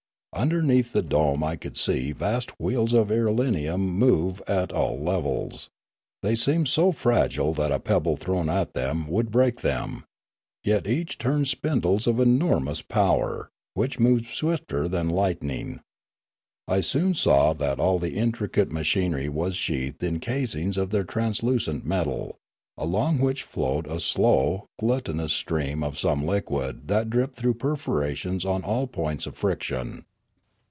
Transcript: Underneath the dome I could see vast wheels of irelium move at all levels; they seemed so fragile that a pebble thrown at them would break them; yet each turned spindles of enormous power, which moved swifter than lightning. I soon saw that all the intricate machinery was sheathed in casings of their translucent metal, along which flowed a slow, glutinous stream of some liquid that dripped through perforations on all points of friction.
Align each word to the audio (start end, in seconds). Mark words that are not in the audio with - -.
Underneath 0.33 0.93
the 0.93 1.01
dome 1.03 1.43
I 1.43 1.57
could 1.57 1.75
see 1.75 2.13
vast 2.13 2.57
wheels 2.57 2.93
of 2.93 3.09
irelium 3.09 3.81
move 3.81 4.41
at 4.47 4.71
all 4.71 4.97
levels; 4.97 5.69
they 6.23 6.35
seemed 6.35 6.69
so 6.69 6.93
fragile 6.93 7.53
that 7.55 7.73
a 7.73 7.81
pebble 7.81 8.15
thrown 8.15 8.49
at 8.49 8.73
them 8.73 9.09
would 9.09 9.29
break 9.29 9.59
them; 9.59 10.05
yet 10.63 10.87
each 10.87 11.17
turned 11.17 11.49
spindles 11.49 12.07
of 12.07 12.17
enormous 12.17 12.81
power, 12.81 13.49
which 13.73 13.99
moved 13.99 14.27
swifter 14.27 14.87
than 14.87 15.09
lightning. 15.09 15.81
I 16.65 16.79
soon 16.79 17.13
saw 17.13 17.51
that 17.51 17.77
all 17.77 17.99
the 17.99 18.15
intricate 18.15 18.71
machinery 18.71 19.27
was 19.27 19.57
sheathed 19.57 20.01
in 20.01 20.21
casings 20.21 20.77
of 20.77 20.91
their 20.91 21.03
translucent 21.03 21.85
metal, 21.85 22.37
along 22.77 23.19
which 23.19 23.43
flowed 23.43 23.85
a 23.85 23.99
slow, 23.99 24.67
glutinous 24.79 25.33
stream 25.33 25.83
of 25.83 25.99
some 25.99 26.25
liquid 26.25 26.87
that 26.87 27.09
dripped 27.09 27.35
through 27.35 27.55
perforations 27.55 28.45
on 28.45 28.63
all 28.63 28.87
points 28.87 29.27
of 29.27 29.35
friction. 29.35 30.05